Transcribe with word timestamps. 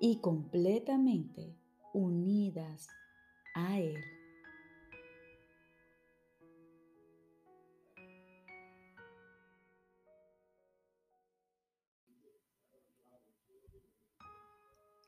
y 0.00 0.20
completamente 0.20 1.56
unidas 1.92 2.88
a 3.54 3.78
Él. 3.78 3.96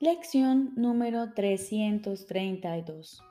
Lección 0.01 0.71
número 0.77 1.33
332. 1.33 3.21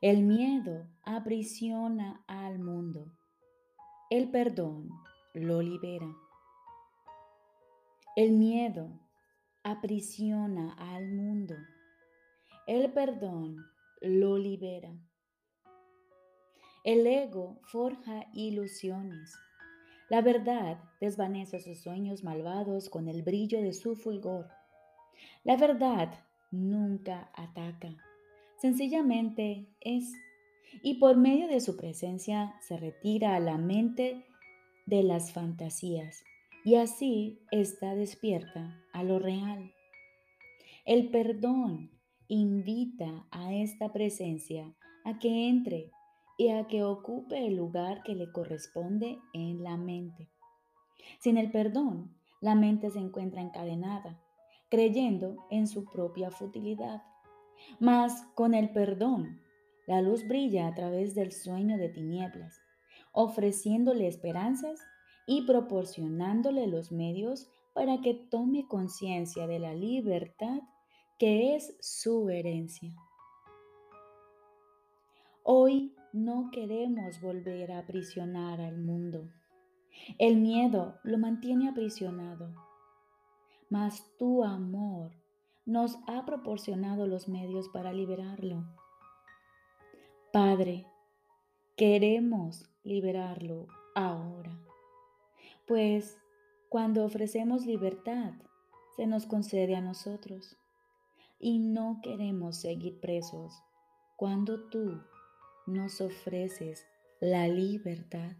El 0.00 0.22
miedo 0.22 0.86
aprisiona 1.04 2.24
al 2.26 2.58
mundo. 2.58 3.12
El 4.08 4.30
perdón 4.30 4.88
lo 5.34 5.60
libera. 5.60 6.16
El 8.16 8.32
miedo 8.32 8.88
aprisiona 9.64 10.74
al 10.74 11.08
mundo. 11.12 11.54
El 12.66 12.92
perdón 12.92 13.64
lo 14.00 14.36
libera. 14.36 14.90
El 16.84 17.06
ego 17.06 17.60
forja 17.62 18.26
ilusiones. 18.34 19.34
La 20.08 20.20
verdad 20.20 20.82
desvanece 21.00 21.60
sus 21.60 21.80
sueños 21.80 22.24
malvados 22.24 22.90
con 22.90 23.08
el 23.08 23.22
brillo 23.22 23.62
de 23.62 23.72
su 23.72 23.94
fulgor. 23.94 24.48
La 25.44 25.56
verdad 25.56 26.12
nunca 26.50 27.30
ataca, 27.34 27.96
sencillamente 28.58 29.68
es, 29.80 30.12
y 30.82 30.94
por 30.94 31.16
medio 31.16 31.46
de 31.46 31.60
su 31.60 31.76
presencia 31.76 32.54
se 32.60 32.76
retira 32.76 33.36
a 33.36 33.40
la 33.40 33.58
mente 33.58 34.26
de 34.86 35.02
las 35.04 35.32
fantasías 35.32 36.24
y 36.64 36.76
así 36.76 37.40
está 37.50 37.94
despierta 37.94 38.80
a 38.92 39.02
lo 39.02 39.18
real. 39.18 39.72
El 40.84 41.10
perdón 41.10 41.90
invita 42.28 43.26
a 43.30 43.52
esta 43.52 43.92
presencia 43.92 44.74
a 45.04 45.18
que 45.18 45.48
entre 45.48 45.90
y 46.38 46.48
a 46.48 46.66
que 46.66 46.82
ocupe 46.82 47.46
el 47.46 47.56
lugar 47.56 48.02
que 48.02 48.14
le 48.14 48.30
corresponde 48.32 49.18
en 49.32 49.62
la 49.62 49.76
mente. 49.76 50.28
Sin 51.20 51.36
el 51.36 51.50
perdón, 51.50 52.16
La 52.40 52.56
mente 52.56 52.90
se 52.90 52.98
encuentra 52.98 53.40
encadenada, 53.40 54.20
creyendo 54.68 55.46
en 55.48 55.68
su 55.68 55.84
propia 55.84 56.32
futilidad. 56.32 57.00
Mas 57.78 58.26
con 58.34 58.54
el 58.54 58.70
perdón, 58.70 59.40
la 59.86 60.02
luz 60.02 60.26
brilla 60.26 60.66
a 60.66 60.74
través 60.74 61.14
del 61.14 61.30
sueño 61.30 61.78
de 61.78 61.88
tinieblas, 61.88 62.60
ofreciéndole 63.12 64.08
esperanzas 64.08 64.80
y 65.26 65.42
proporcionándole 65.42 66.66
los 66.66 66.92
medios 66.92 67.48
para 67.74 68.00
que 68.00 68.14
tome 68.14 68.66
conciencia 68.68 69.46
de 69.46 69.58
la 69.58 69.74
libertad 69.74 70.60
que 71.18 71.54
es 71.54 71.76
su 71.80 72.28
herencia. 72.28 72.94
Hoy 75.44 75.94
no 76.12 76.50
queremos 76.52 77.20
volver 77.20 77.72
a 77.72 77.78
aprisionar 77.78 78.60
al 78.60 78.78
mundo. 78.78 79.30
El 80.18 80.36
miedo 80.36 80.98
lo 81.04 81.18
mantiene 81.18 81.68
aprisionado, 81.68 82.54
mas 83.70 84.04
tu 84.18 84.44
amor 84.44 85.12
nos 85.64 85.98
ha 86.06 86.24
proporcionado 86.24 87.06
los 87.06 87.28
medios 87.28 87.68
para 87.68 87.92
liberarlo. 87.92 88.64
Padre, 90.32 90.86
queremos 91.76 92.68
liberarlo 92.84 93.66
ahora, 93.94 94.58
pues 95.66 96.18
cuando 96.68 97.04
ofrecemos 97.04 97.66
libertad, 97.66 98.32
se 98.96 99.06
nos 99.06 99.26
concede 99.26 99.76
a 99.76 99.80
nosotros 99.80 100.56
y 101.38 101.58
no 101.58 102.00
queremos 102.02 102.56
seguir 102.56 103.00
presos 103.00 103.62
cuando 104.16 104.68
tú 104.68 105.02
nos 105.66 106.00
ofreces 106.00 106.86
la 107.20 107.48
libertad. 107.48 108.36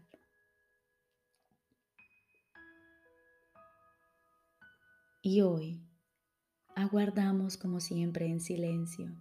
Y 5.21 5.41
hoy 5.41 5.81
aguardamos 6.75 7.57
como 7.57 7.79
siempre 7.79 8.25
en 8.25 8.41
silencio. 8.41 9.15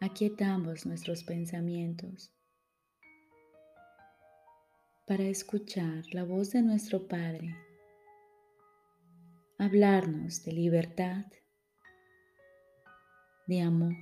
Aquietamos 0.00 0.86
nuestros 0.86 1.24
pensamientos 1.24 2.32
para 5.08 5.24
escuchar 5.24 6.04
la 6.12 6.22
voz 6.22 6.50
de 6.50 6.60
nuestro 6.60 7.08
Padre, 7.08 7.56
hablarnos 9.56 10.44
de 10.44 10.52
libertad, 10.52 11.24
de 13.46 13.62
amor. 13.62 13.96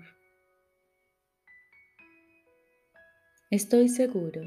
Estoy 3.52 3.88
seguro 3.88 4.42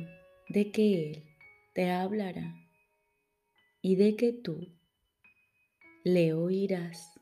de 0.49 0.69
que 0.73 1.11
Él 1.11 1.23
te 1.73 1.91
hablará 1.91 2.53
y 3.81 3.95
de 3.95 4.17
que 4.17 4.33
tú 4.33 4.67
le 6.03 6.33
oirás. 6.33 7.18